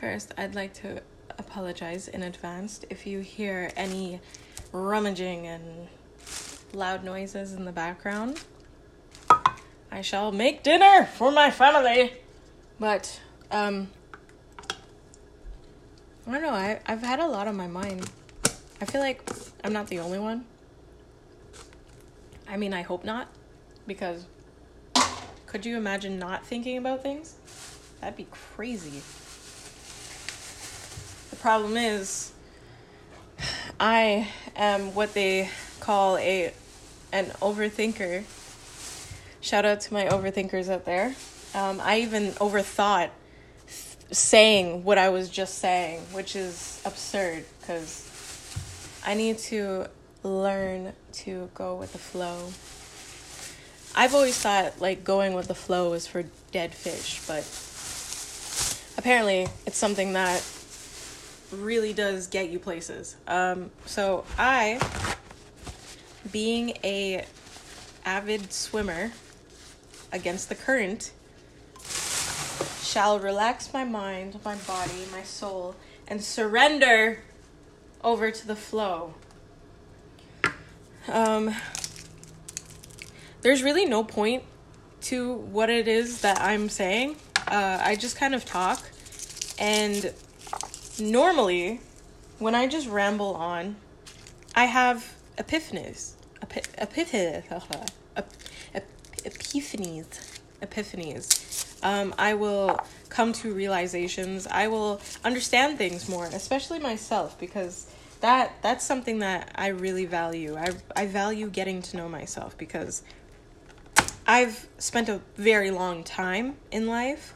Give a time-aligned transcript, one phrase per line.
[0.00, 1.00] First, I'd like to
[1.38, 4.20] apologize in advance if you hear any
[4.70, 5.88] rummaging and
[6.74, 8.38] loud noises in the background.
[9.90, 12.12] I shall make dinner for my family.
[12.78, 13.88] But, um,
[16.26, 18.10] I don't know, I, I've had a lot on my mind.
[18.82, 19.22] I feel like
[19.64, 20.44] I'm not the only one.
[22.46, 23.28] I mean, I hope not,
[23.86, 24.26] because
[25.46, 27.36] could you imagine not thinking about things?
[28.02, 29.00] That'd be crazy.
[31.46, 32.32] Problem is,
[33.78, 36.52] I am what they call a
[37.12, 38.24] an overthinker.
[39.42, 41.14] Shout out to my overthinkers out there.
[41.54, 43.10] Um, I even overthought
[44.10, 48.10] saying what I was just saying, which is absurd because
[49.06, 49.86] I need to
[50.24, 52.48] learn to go with the flow.
[53.94, 57.46] I've always thought like going with the flow is for dead fish, but
[58.98, 60.42] apparently it's something that
[61.52, 63.16] really does get you places.
[63.26, 64.80] Um, so I,
[66.32, 67.24] being a
[68.04, 69.12] avid swimmer
[70.12, 71.12] against the current,
[72.82, 75.76] shall relax my mind, my body, my soul,
[76.08, 77.18] and surrender
[78.02, 79.14] over to the flow.
[81.08, 81.54] Um,
[83.42, 84.44] there's really no point
[85.02, 87.16] to what it is that I'm saying.
[87.46, 88.82] Uh, I just kind of talk,
[89.58, 90.12] and
[90.98, 91.80] normally,
[92.38, 93.76] when I just ramble on,
[94.54, 96.12] I have epiphanies.
[96.42, 97.44] Epi- epiphanies.
[99.24, 100.38] Epiphanies.
[100.62, 101.76] Epiphanies.
[101.82, 104.46] Um, I will come to realizations.
[104.46, 107.86] I will understand things more, especially myself, because
[108.20, 110.56] that that's something that I really value.
[110.56, 113.02] I I value getting to know myself because
[114.26, 117.34] I've spent a very long time in life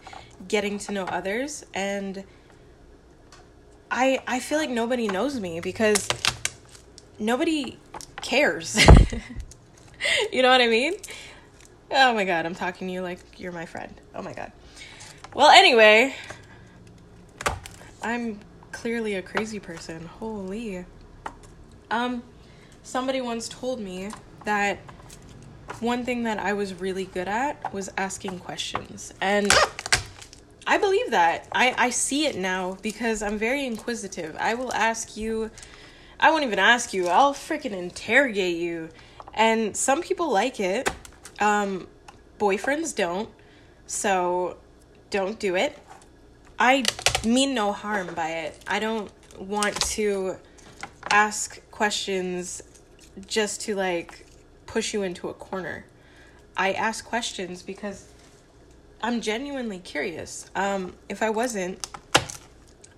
[0.48, 2.24] getting to know others and
[3.90, 6.08] I I feel like nobody knows me because
[7.18, 7.78] nobody
[8.22, 8.78] cares.
[10.32, 10.94] you know what I mean?
[11.90, 13.92] Oh my god, I'm talking to you like you're my friend.
[14.14, 14.52] Oh my god.
[15.34, 16.14] Well, anyway,
[18.02, 18.40] I'm
[18.72, 20.06] clearly a crazy person.
[20.06, 20.84] Holy.
[21.90, 22.22] Um
[22.82, 24.10] somebody once told me
[24.44, 24.78] that
[25.80, 29.12] one thing that I was really good at was asking questions.
[29.20, 29.52] And
[30.70, 31.48] I believe that.
[31.50, 34.36] I, I see it now because I'm very inquisitive.
[34.38, 35.50] I will ask you,
[36.20, 38.90] I won't even ask you, I'll freaking interrogate you.
[39.34, 40.88] And some people like it.
[41.40, 41.88] Um,
[42.38, 43.28] boyfriends don't.
[43.88, 44.58] So
[45.10, 45.76] don't do it.
[46.56, 46.84] I
[47.24, 48.56] mean no harm by it.
[48.68, 49.10] I don't
[49.40, 50.36] want to
[51.10, 52.62] ask questions
[53.26, 54.24] just to like
[54.66, 55.84] push you into a corner.
[56.56, 58.06] I ask questions because
[59.02, 60.50] I'm genuinely curious.
[60.54, 61.86] Um, if I wasn't,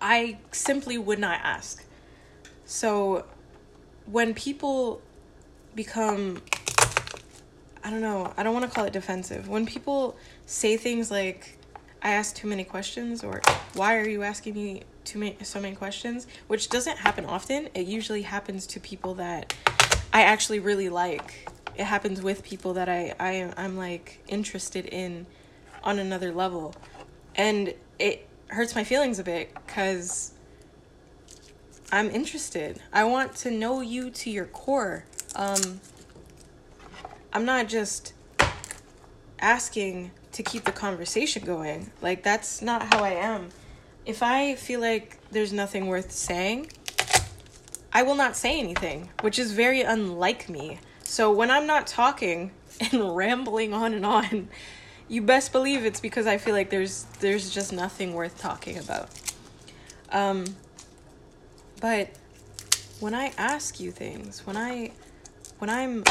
[0.00, 1.84] I simply would not ask.
[2.64, 3.24] So
[4.06, 5.00] when people
[5.74, 6.42] become,
[7.84, 9.48] I don't know, I don't want to call it defensive.
[9.48, 11.58] When people say things like,
[12.02, 13.40] I ask too many questions, or
[13.74, 17.68] why are you asking me too many, so many questions, which doesn't happen often.
[17.74, 19.54] It usually happens to people that
[20.12, 21.48] I actually really like.
[21.76, 25.26] It happens with people that I, I I'm like interested in
[25.84, 26.74] on another level.
[27.34, 30.32] And it hurts my feelings a bit because
[31.90, 32.80] I'm interested.
[32.92, 35.04] I want to know you to your core.
[35.36, 35.80] Um,
[37.32, 38.12] I'm not just
[39.40, 41.90] asking to keep the conversation going.
[42.00, 43.50] Like, that's not how I am.
[44.06, 46.70] If I feel like there's nothing worth saying,
[47.92, 50.78] I will not say anything, which is very unlike me.
[51.04, 52.52] So when I'm not talking
[52.92, 54.48] and rambling on and on,
[55.12, 59.10] you best believe it's because I feel like there's there's just nothing worth talking about.
[60.10, 60.46] Um
[61.82, 62.08] but
[62.98, 64.92] when I ask you things, when I
[65.58, 66.02] when I'm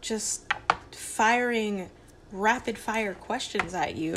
[0.00, 0.52] just
[0.90, 1.88] firing
[2.32, 4.16] rapid fire questions at you,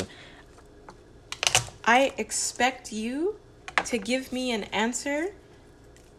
[1.84, 3.36] I expect you
[3.84, 5.28] to give me an answer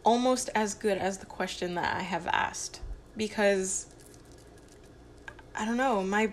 [0.06, 2.80] almost as good as the question that I have asked
[3.18, 3.88] because
[5.54, 6.31] I don't know, my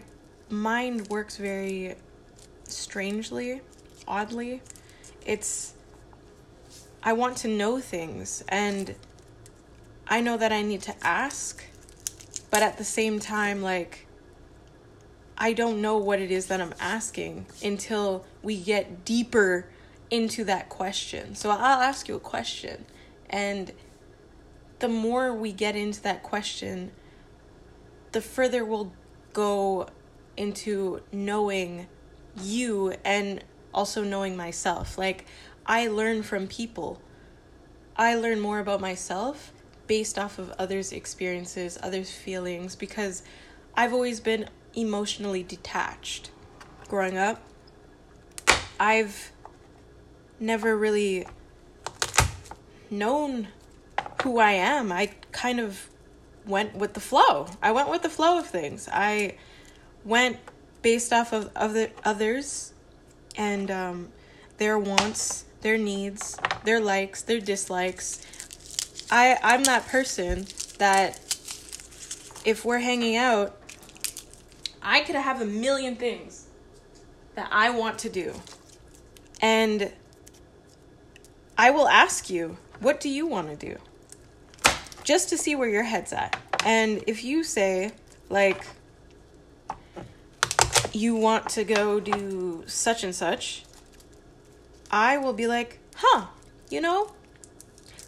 [0.51, 1.95] mind works very
[2.65, 3.61] strangely,
[4.07, 4.63] oddly.
[5.25, 5.75] It's
[7.03, 8.95] I want to know things and
[10.09, 11.65] I know that I need to ask,
[12.51, 14.07] but at the same time like
[15.37, 19.67] I don't know what it is that I'm asking until we get deeper
[20.11, 21.35] into that question.
[21.35, 22.87] So I'll ask you a question
[23.31, 23.73] and
[24.81, 26.93] the more we get into that question,
[28.13, 28.93] the further we'll
[29.33, 29.89] go
[30.39, 31.89] into knowing
[32.41, 33.45] you and
[33.75, 34.97] also knowing myself.
[34.97, 35.27] Like,
[35.67, 37.01] I learn from people.
[37.97, 39.53] I learn more about myself
[39.87, 43.23] based off of others' experiences, others' feelings, because
[43.75, 46.31] I've always been emotionally detached.
[46.89, 47.43] Growing up,
[48.79, 49.33] I've
[50.41, 51.27] never really
[52.91, 53.49] known
[54.23, 54.93] who I am.
[54.93, 55.89] I kind of
[56.47, 57.49] went with the flow.
[57.63, 58.89] I went with the flow of things.
[58.93, 59.35] I
[60.09, 60.39] went
[60.81, 62.73] based off of other others
[63.37, 64.09] and um,
[64.57, 68.25] their wants, their needs, their likes, their dislikes.
[69.11, 70.47] I I'm that person
[70.79, 71.19] that
[72.45, 73.57] if we're hanging out,
[74.83, 76.47] I could have a million things
[77.35, 78.35] that I want to do.
[79.41, 79.93] And
[81.57, 83.79] I will ask you, what do you want to do?
[85.05, 86.41] Just to see where your head's at.
[86.65, 87.93] And if you say,
[88.29, 88.65] like,
[90.99, 93.65] you want to go do such and such,
[94.91, 96.27] I will be like, huh,
[96.71, 97.13] you know,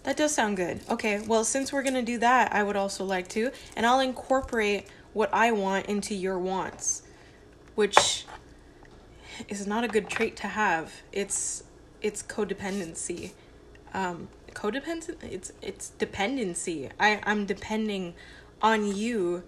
[0.02, 0.80] that does sound good.
[0.88, 4.86] Okay, well, since we're gonna do that, I would also like to, and I'll incorporate
[5.12, 7.02] what I want into your wants,
[7.74, 8.24] which
[9.48, 11.02] is not a good trait to have.
[11.12, 11.64] It's
[12.02, 13.32] it's codependency.
[13.92, 15.22] Um, codependent.
[15.22, 16.90] It's it's dependency.
[16.98, 18.14] I I'm depending
[18.62, 19.42] on you,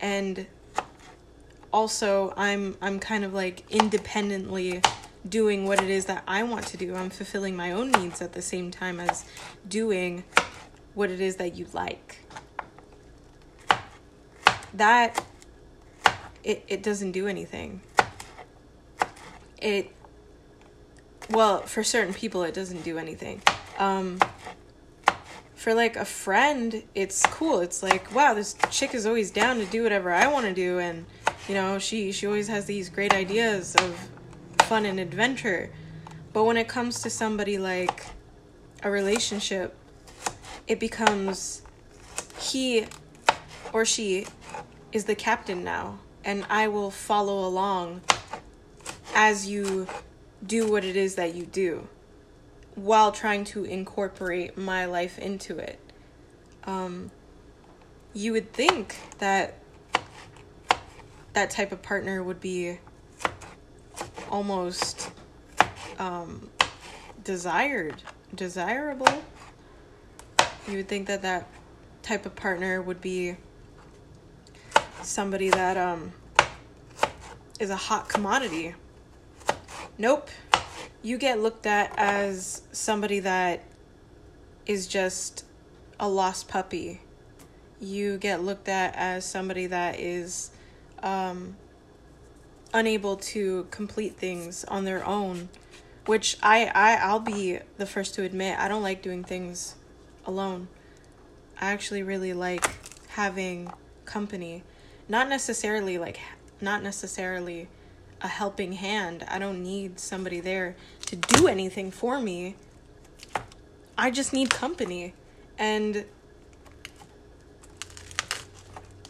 [0.00, 0.46] and
[1.72, 4.82] also I'm I'm kind of like independently
[5.28, 6.94] doing what it is that I want to do.
[6.94, 9.24] I'm fulfilling my own needs at the same time as
[9.68, 10.24] doing
[10.94, 12.18] what it is that you like.
[14.74, 15.24] That
[16.44, 17.80] it it doesn't do anything.
[19.60, 19.92] It
[21.30, 23.42] well, for certain people it doesn't do anything.
[23.78, 24.18] Um
[25.54, 27.60] for like a friend, it's cool.
[27.60, 30.80] It's like, wow, this chick is always down to do whatever I want to do
[30.80, 31.06] and
[31.48, 34.08] you know, she she always has these great ideas of
[34.62, 35.70] fun and adventure.
[36.32, 38.06] But when it comes to somebody like
[38.82, 39.76] a relationship,
[40.66, 41.62] it becomes
[42.38, 42.86] he
[43.72, 44.26] or she
[44.92, 48.02] is the captain now, and I will follow along
[49.14, 49.86] as you
[50.46, 51.88] do what it is that you do
[52.74, 55.78] while trying to incorporate my life into it.
[56.64, 57.10] Um,
[58.14, 59.58] you would think that
[61.32, 62.78] that type of partner would be
[64.30, 65.10] almost
[65.98, 66.50] um,
[67.24, 68.02] desired,
[68.34, 69.22] desirable.
[70.68, 71.46] You would think that that
[72.02, 73.36] type of partner would be
[75.02, 76.12] somebody that um,
[77.58, 78.74] is a hot commodity.
[79.98, 80.28] Nope.
[81.02, 83.62] You get looked at as somebody that
[84.66, 85.44] is just
[85.98, 87.00] a lost puppy.
[87.80, 90.50] You get looked at as somebody that is
[91.02, 91.56] um,
[92.72, 95.48] unable to complete things on their own,
[96.06, 99.76] which I, I I'll be the first to admit I don't like doing things
[100.24, 100.68] alone.
[101.60, 102.68] I actually really like
[103.08, 103.72] having
[104.04, 104.64] company,
[105.08, 106.18] not necessarily like
[106.60, 107.68] not necessarily
[108.22, 109.24] a helping hand.
[109.28, 110.76] I don't need somebody there
[111.06, 112.56] to do anything for me.
[113.98, 115.14] I just need company.
[115.58, 116.04] And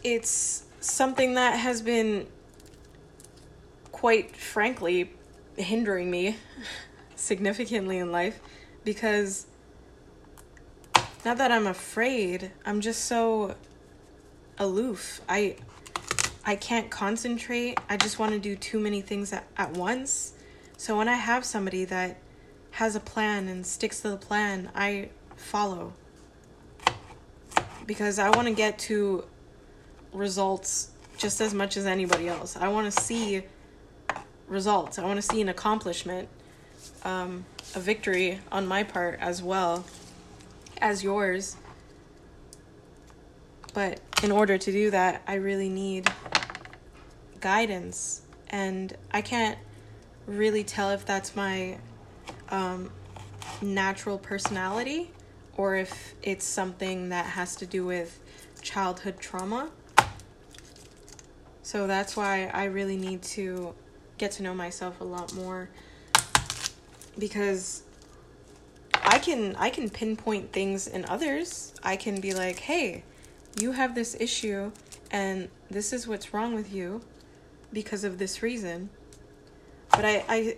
[0.03, 2.27] it's something that has been
[3.91, 5.11] quite frankly
[5.55, 6.35] hindering me
[7.15, 8.39] significantly in life
[8.83, 9.47] because
[11.23, 13.55] not that I'm afraid, I'm just so
[14.57, 15.21] aloof.
[15.29, 15.55] I
[16.45, 17.79] I can't concentrate.
[17.89, 20.33] I just want to do too many things at, at once.
[20.75, 22.17] So when I have somebody that
[22.71, 25.93] has a plan and sticks to the plan, I follow.
[27.85, 29.23] Because I want to get to
[30.13, 32.55] results just as much as anybody else.
[32.55, 33.43] I want to see
[34.47, 34.99] results.
[34.99, 36.29] I want to see an accomplishment,
[37.03, 39.85] um, a victory on my part as well
[40.79, 41.55] as yours.
[43.73, 46.11] But in order to do that, I really need
[47.39, 48.21] guidance.
[48.49, 49.57] And I can't
[50.27, 51.77] really tell if that's my
[52.49, 52.91] um,
[53.61, 55.11] natural personality
[55.57, 58.19] or if it's something that has to do with
[58.61, 59.69] childhood trauma.
[61.63, 63.73] So that's why I really need to
[64.17, 65.69] get to know myself a lot more
[67.17, 67.83] because
[68.93, 71.73] I can I can pinpoint things in others.
[71.81, 73.03] I can be like, "Hey,
[73.59, 74.71] you have this issue
[75.09, 77.01] and this is what's wrong with you
[77.71, 78.89] because of this reason."
[79.91, 80.57] But I I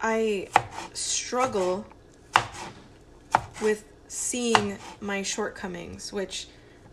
[0.00, 0.48] I
[0.92, 1.84] struggle
[3.60, 6.46] with seeing my shortcomings, which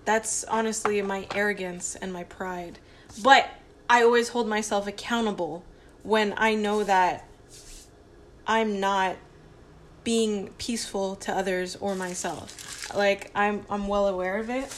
[0.04, 2.80] that's honestly my arrogance and my pride.
[3.24, 3.50] But
[3.90, 5.64] I always hold myself accountable
[6.04, 7.28] when I know that
[8.48, 9.16] I'm not
[10.04, 12.94] being peaceful to others or myself.
[12.96, 14.70] Like I'm I'm well aware of it.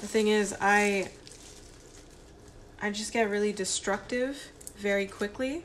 [0.00, 1.10] The thing is I
[2.80, 5.64] I just get really destructive very quickly.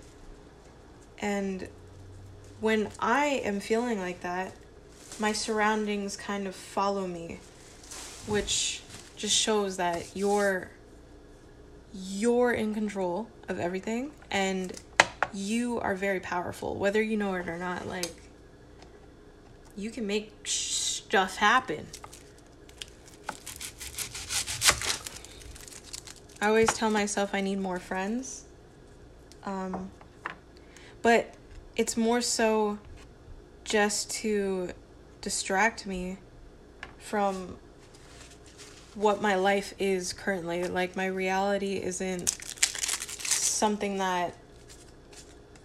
[1.20, 1.68] And
[2.60, 4.52] when I am feeling like that,
[5.20, 7.40] my surroundings kind of follow me,
[8.28, 8.82] which
[9.18, 10.72] just shows that you're
[11.94, 14.80] you're in control of everything and
[15.34, 18.14] you are very powerful whether you know it or not like
[19.76, 21.86] you can make stuff happen
[26.40, 28.46] I always tell myself I need more friends.
[29.44, 29.90] Um,
[31.02, 31.34] but
[31.76, 32.78] it's more so
[33.64, 34.70] just to
[35.22, 36.18] distract me
[37.00, 37.58] from
[38.98, 40.64] what my life is currently.
[40.64, 44.34] Like, my reality isn't something that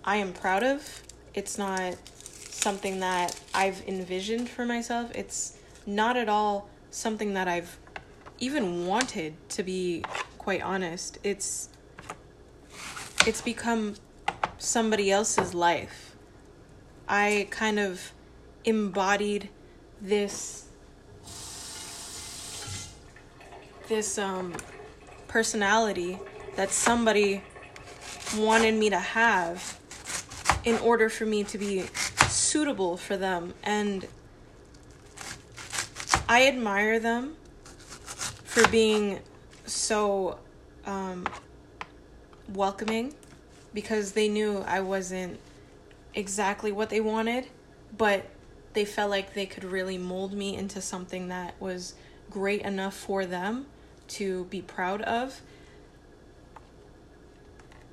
[0.05, 1.03] I am proud of.
[1.33, 1.97] It's not
[2.51, 5.11] something that I've envisioned for myself.
[5.15, 7.79] It's not at all something that I've
[8.39, 10.05] even wanted to be
[10.37, 11.19] quite honest.
[11.25, 11.71] It's
[13.27, 13.95] it's become
[14.59, 16.17] somebody else's life.
[17.09, 18.13] I kind of
[18.65, 19.49] embodied
[20.01, 20.62] this
[23.93, 24.55] this um
[25.29, 26.19] personality
[26.57, 27.43] that somebody
[28.39, 29.79] wanted me to have
[30.65, 31.83] in order for me to be
[32.27, 33.53] suitable for them.
[33.63, 34.07] And
[36.27, 37.37] I admire them
[38.45, 39.21] for being
[39.67, 40.39] so
[40.87, 41.27] um,
[42.55, 43.13] welcoming
[43.75, 45.39] because they knew I wasn't
[46.15, 47.47] exactly what they wanted,
[47.99, 48.25] but
[48.73, 51.95] they felt like they could really mold me into something that was
[52.31, 53.67] great enough for them
[54.13, 55.41] to be proud of.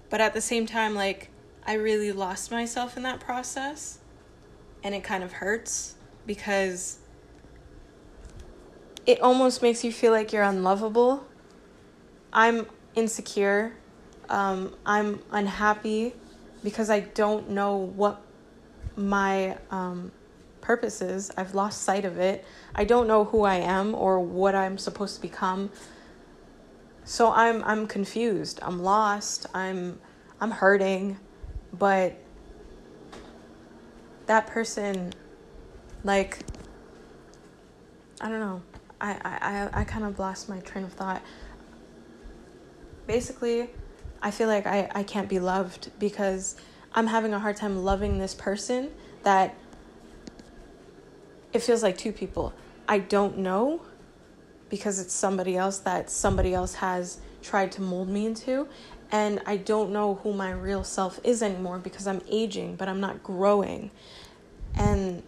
[0.09, 1.29] But at the same time, like,
[1.65, 3.99] I really lost myself in that process,
[4.83, 5.95] and it kind of hurts
[6.25, 6.99] because
[9.05, 11.25] it almost makes you feel like you're unlovable
[12.31, 13.73] I'm insecure.
[14.29, 16.13] Um, I'm unhappy
[16.63, 18.21] because I don't know what
[18.95, 20.11] my um,
[20.61, 21.31] purpose is.
[21.35, 22.45] I've lost sight of it.
[22.75, 25.71] I don't know who I am or what I'm supposed to become.
[27.09, 28.59] So I'm I'm confused.
[28.61, 29.47] I'm lost.
[29.55, 29.99] I'm
[30.39, 31.17] I'm hurting,
[31.73, 32.15] but
[34.27, 35.11] that person
[36.03, 36.37] like
[38.21, 38.61] I don't know.
[39.01, 41.23] I I I I kind of lost my train of thought
[43.07, 43.71] basically,
[44.21, 46.57] I feel like I, I can't be loved because
[46.93, 48.91] I'm having a hard time loving this person
[49.23, 49.55] that
[51.53, 52.53] it feels like two people.
[52.87, 53.81] I don't know
[54.69, 58.67] because it's somebody else that somebody else has tried to mold me into.
[59.11, 62.99] And I don't know who my real self is anymore because I'm aging, but I'm
[62.99, 63.89] not growing.
[64.75, 65.23] And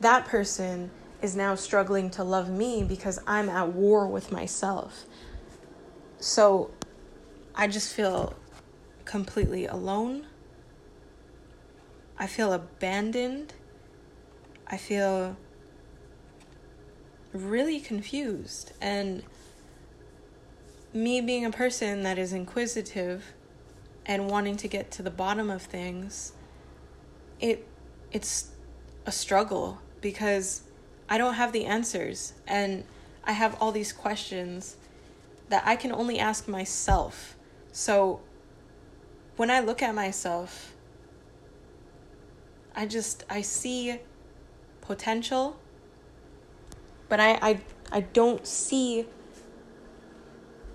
[0.00, 0.90] that person
[1.22, 5.04] is now struggling to love me because I'm at war with myself.
[6.18, 6.70] So
[7.54, 8.34] I just feel
[9.04, 10.26] completely alone.
[12.18, 13.54] I feel abandoned.
[14.66, 15.36] I feel
[17.34, 18.72] really confused.
[18.80, 19.22] And
[20.92, 23.34] me being a person that is inquisitive
[24.06, 26.32] and wanting to get to the bottom of things,
[27.40, 27.66] it
[28.12, 28.50] it's
[29.06, 30.62] a struggle because
[31.08, 32.84] I don't have the answers and
[33.24, 34.76] I have all these questions
[35.48, 37.36] that I can only ask myself
[37.76, 38.20] so
[39.34, 40.72] when I look at myself,
[42.76, 43.98] I just I see
[44.80, 45.58] potential,
[47.08, 47.60] but I I,
[47.92, 49.06] I don't see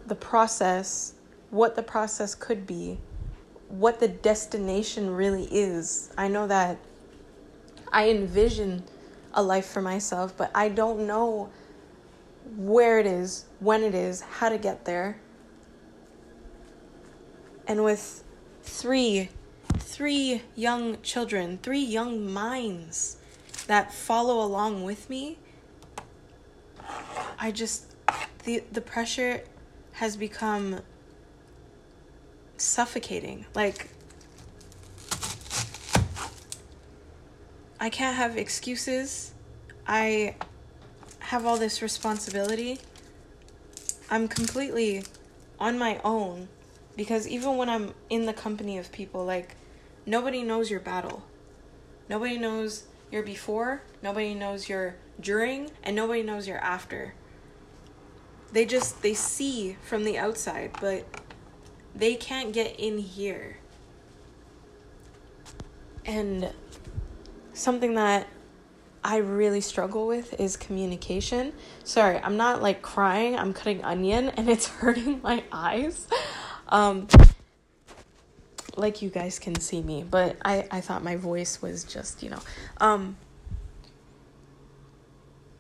[0.08, 1.14] the process,
[1.50, 3.00] what the process could be,
[3.68, 6.12] what the destination really is.
[6.18, 6.78] I know that
[7.92, 8.84] I envision
[9.34, 11.50] a life for myself, but I don't know
[12.56, 15.20] where it is, when it is, how to get there
[17.70, 18.24] and with
[18.64, 19.30] three
[19.78, 23.18] three young children, three young minds
[23.68, 25.38] that follow along with me,
[27.40, 27.96] I just
[28.44, 29.44] the the pressure
[29.94, 30.82] has become
[32.58, 33.46] suffocating.
[33.56, 33.90] Like
[37.80, 39.34] I can't have excuses.
[39.88, 40.36] I
[41.20, 42.80] have all this responsibility.
[44.12, 45.04] I'm completely
[45.60, 46.50] on my own
[46.98, 49.56] because even when I'm in the company of people, like,
[50.06, 51.24] nobody knows your battle.
[52.10, 57.14] Nobody knows your before, nobody knows your during, and nobody knows your after.
[58.52, 61.06] They just, they see from the outside, but
[61.96, 63.58] they can't get in here.
[66.06, 66.52] And
[67.54, 68.28] something that
[69.04, 71.54] I really struggle with is communication.
[71.84, 76.08] Sorry, I'm not like crying, I'm cutting onion and it's hurting my eyes.
[76.68, 77.08] Um
[78.76, 82.30] like you guys can see me, but I I thought my voice was just, you
[82.30, 82.42] know.
[82.78, 83.18] Um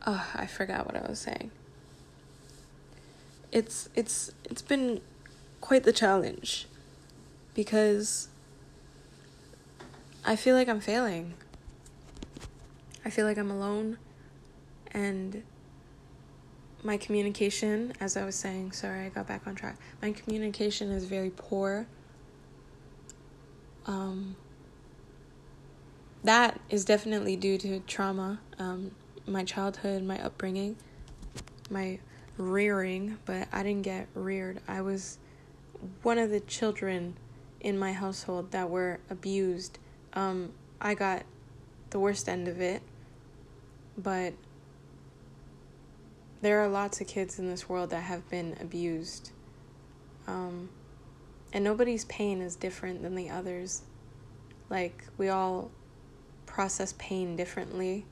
[0.06, 1.52] Oh, I forgot what I was saying.
[3.52, 5.02] It's it's it's been
[5.62, 6.68] quite the challenge
[7.54, 8.30] because
[10.24, 11.34] I feel like I'm failing.
[13.04, 13.98] I feel like I'm alone
[14.92, 15.44] and
[16.84, 19.78] my communication, as I was saying, sorry, I got back on track.
[20.02, 21.88] My communication is very poor.
[23.86, 24.36] Um,
[26.24, 28.92] that is definitely due to trauma, um,
[29.26, 30.78] my childhood, my upbringing,
[31.70, 32.00] my
[32.40, 34.62] rearing, but I didn't get reared.
[34.68, 35.20] I was
[36.02, 37.16] one of the children
[37.60, 39.78] in my household that were abused.
[40.14, 41.24] Um, I got
[41.90, 42.82] the worst end of it,
[43.98, 44.34] but
[46.42, 49.32] there are lots of kids in this world that have been abused.
[50.26, 50.70] Um,
[51.52, 53.82] and nobody's pain is different than the others.
[54.70, 55.72] Like, we all
[56.46, 58.06] process pain differently.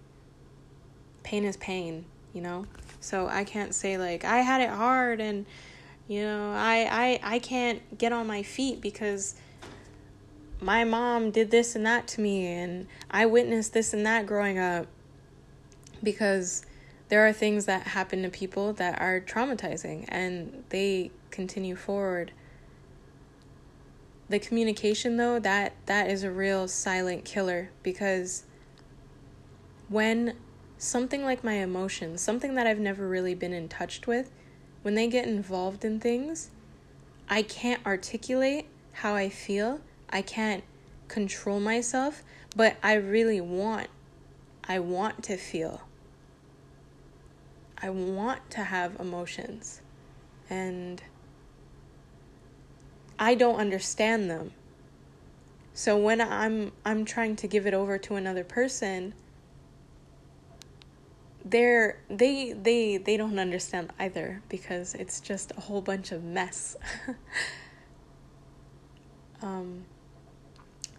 [1.23, 2.65] Pain is pain, you know?
[2.99, 5.45] So I can't say, like, I had it hard and,
[6.07, 9.35] you know, I, I, I can't get on my feet because
[10.59, 14.57] my mom did this and that to me and I witnessed this and that growing
[14.57, 14.87] up
[16.01, 16.65] because
[17.09, 22.31] there are things that happen to people that are traumatizing and they continue forward.
[24.29, 28.43] The communication though that that is a real silent killer because
[29.87, 30.33] when
[30.77, 34.31] something like my emotions something that I've never really been in touch with
[34.81, 36.49] when they get involved in things
[37.29, 40.63] I can't articulate how I feel I can't
[41.07, 42.23] control myself
[42.55, 43.87] but I really want
[44.67, 45.87] I want to feel
[47.81, 49.81] I want to have emotions.
[50.49, 51.01] And
[53.19, 54.51] I don't understand them.
[55.73, 59.13] So when I'm I'm trying to give it over to another person,
[61.49, 66.75] they're they they they don't understand either because it's just a whole bunch of mess.
[69.41, 69.85] um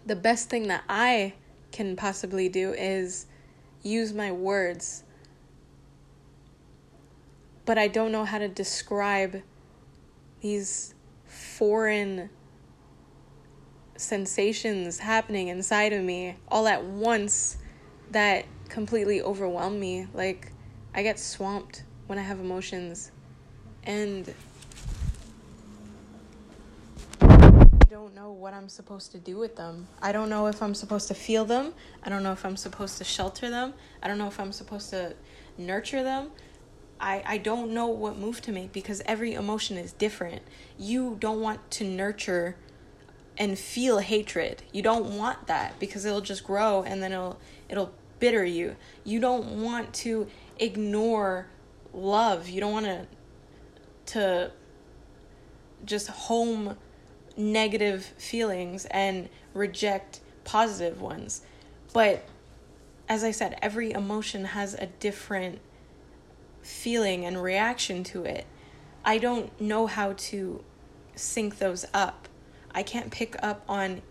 [0.06, 1.34] the best thing that I
[1.72, 3.26] can possibly do is
[3.82, 5.04] use my words
[7.66, 9.42] but I don't know how to describe
[10.40, 10.94] these
[11.26, 12.30] foreign
[13.96, 17.58] sensations happening inside of me all at once
[18.10, 20.06] that completely overwhelm me.
[20.14, 20.52] Like,
[20.94, 23.10] I get swamped when I have emotions.
[23.84, 24.32] And
[27.20, 29.88] I don't know what I'm supposed to do with them.
[30.02, 31.72] I don't know if I'm supposed to feel them.
[32.02, 33.74] I don't know if I'm supposed to shelter them.
[34.02, 35.14] I don't know if I'm supposed to
[35.56, 36.30] nurture them.
[37.00, 40.42] I, I don't know what move to make because every emotion is different.
[40.76, 42.56] You don't want to nurture
[43.36, 44.62] and feel hatred.
[44.72, 48.76] You don't want that because it'll just grow and then it'll it'll bitter you.
[49.04, 50.26] You don't want to
[50.58, 51.46] ignore
[51.92, 52.48] love.
[52.48, 53.06] You don't want to
[54.06, 54.50] to
[55.84, 56.76] just home
[57.36, 61.42] negative feelings and reject positive ones.
[61.92, 62.24] But
[63.08, 65.60] as I said, every emotion has a different
[66.62, 68.46] feeling and reaction to it.
[69.04, 70.62] I don't know how to
[71.14, 72.28] sync those up.
[72.72, 74.02] I can't pick up on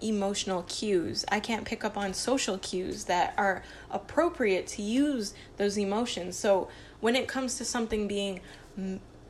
[0.00, 1.24] emotional cues.
[1.28, 6.36] I can't pick up on social cues that are appropriate to use those emotions.
[6.36, 6.68] So
[7.00, 8.40] when it comes to something being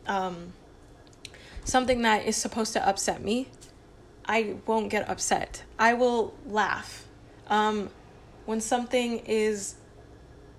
[0.06, 0.52] um,
[1.64, 3.48] something that is supposed to upset me,
[4.26, 5.62] I won't get upset.
[5.78, 7.06] I will laugh.
[7.48, 7.90] Um,
[8.44, 9.76] when something is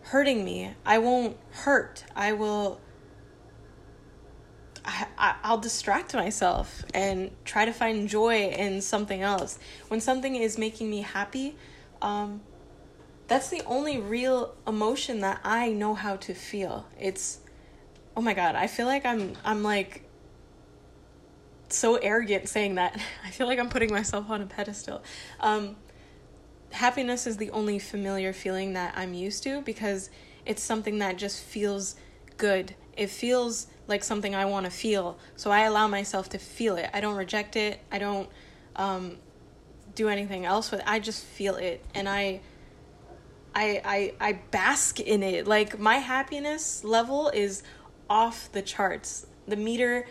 [0.08, 0.74] hurting me.
[0.86, 2.06] I won't hurt.
[2.16, 2.80] I will
[4.88, 9.60] I, I'll distract myself and try to find joy in something else.
[9.90, 11.58] When something is making me happy,
[12.02, 12.42] um,
[13.28, 16.86] that's the only real emotion that I know how to feel.
[17.00, 17.40] It's
[18.16, 20.04] oh my god, I feel like I'm I'm like
[21.70, 23.00] so arrogant saying that.
[23.26, 25.04] I feel like I'm putting myself on a pedestal.
[25.42, 25.76] Um,
[26.72, 30.10] happiness is the only familiar feeling that I'm used to because
[30.46, 31.96] it's something that just feels
[32.38, 32.76] good.
[32.96, 35.18] It feels like something I want to feel.
[35.36, 36.90] So I allow myself to feel it.
[36.94, 37.80] I don't reject it.
[37.92, 38.30] I don't
[38.76, 39.18] um,
[39.96, 40.86] do anything else with it.
[40.88, 42.42] I just feel it and I
[43.56, 45.48] I I I bask in it.
[45.48, 47.64] Like my happiness level is
[48.10, 49.26] off the charts.
[49.48, 50.06] The meter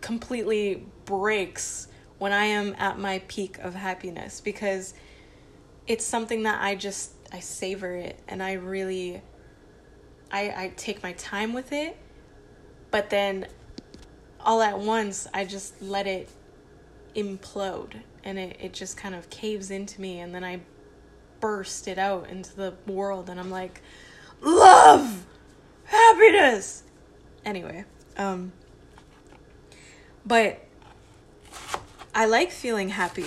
[0.00, 4.94] completely breaks when I am at my peak of happiness because
[5.86, 9.20] it's something that I just I savor it and I really
[10.30, 11.98] I I take my time with it.
[12.90, 13.46] But then
[14.40, 16.28] all at once I just let it
[17.14, 20.60] implode and it, it just kind of caves into me and then I
[21.40, 23.82] burst it out into the world and I'm like
[24.40, 25.26] love!
[25.84, 26.84] Happiness!
[27.44, 27.84] Anyway
[28.16, 28.52] um
[30.24, 30.60] but
[32.14, 33.26] I like feeling happy.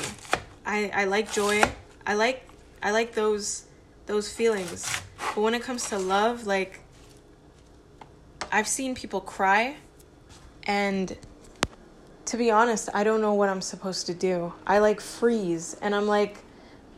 [0.65, 1.63] I I like joy.
[2.06, 2.47] I like
[2.82, 3.65] I like those
[4.06, 4.86] those feelings.
[5.36, 6.83] But when it comes to love like
[8.54, 9.78] I've seen people cry
[10.68, 11.18] and
[12.26, 14.54] to be honest, I don't know what I'm supposed to do.
[14.68, 16.38] I like freeze and I'm like,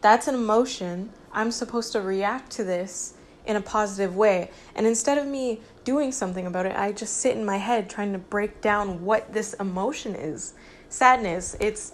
[0.01, 1.11] that's an emotion.
[1.31, 3.13] I'm supposed to react to this
[3.45, 4.51] in a positive way.
[4.75, 8.11] And instead of me doing something about it, I just sit in my head trying
[8.11, 10.55] to break down what this emotion is.
[10.89, 11.93] Sadness, it's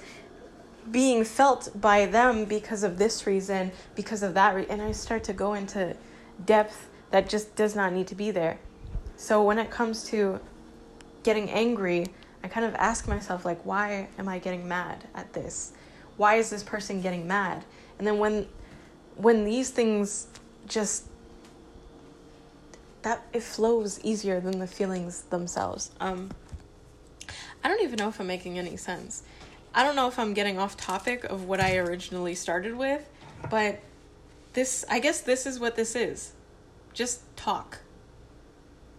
[0.89, 5.34] being felt by them because of this reason, because of that, and I start to
[5.34, 5.95] go into
[6.43, 8.58] depth that just does not need to be there.
[9.21, 10.39] So when it comes to
[11.21, 12.07] getting angry,
[12.43, 15.73] I kind of ask myself like why am I getting mad at this?
[16.17, 17.63] Why is this person getting mad?
[17.99, 18.47] And then when
[19.17, 20.25] when these things
[20.67, 21.05] just
[23.03, 25.91] that it flows easier than the feelings themselves.
[25.99, 26.31] Um
[27.63, 29.21] I don't even know if I'm making any sense.
[29.75, 33.07] I don't know if I'm getting off topic of what I originally started with,
[33.51, 33.81] but
[34.53, 36.31] this I guess this is what this is.
[36.95, 37.81] Just talk.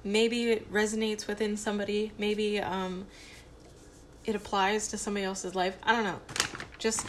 [0.05, 3.07] Maybe it resonates within somebody, maybe um
[4.25, 5.77] it applies to somebody else's life.
[5.83, 6.21] I don't know.
[6.79, 7.07] Just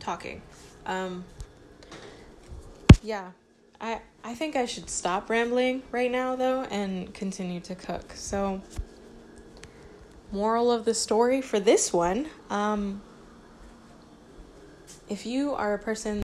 [0.00, 0.42] talking.
[0.86, 1.24] Um,
[3.02, 3.30] yeah.
[3.80, 8.12] I I think I should stop rambling right now though and continue to cook.
[8.14, 8.60] So
[10.32, 13.02] moral of the story for this one, um
[15.08, 16.22] if you are a person